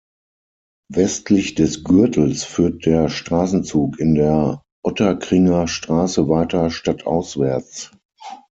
Westlich 0.91 1.53
des 1.53 1.83
Gürtels 1.83 2.43
führt 2.43 2.87
der 2.87 3.07
Straßenzug 3.07 3.99
in 3.99 4.15
der 4.15 4.63
Ottakringer 4.83 5.67
Straße 5.67 6.27
weiter 6.27 6.71
stadtauswärts. 6.71 7.91